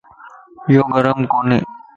[0.73, 1.59] يو گھر مَ ڪوني